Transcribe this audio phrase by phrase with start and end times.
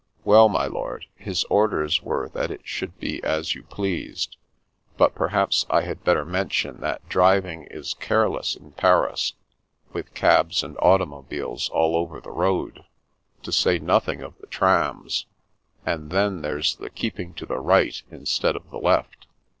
[0.23, 4.35] "Well, my lord, his orders were that it should be as you pleased.
[4.97, 9.33] But perhaps I had better mention that driving is careless in Paris,
[9.93, 12.83] with cabs and auto mobiles all over the road,
[13.43, 15.27] to say nothing of the trams;
[15.85, 19.27] and then there's the keeping to the right in stead of the left.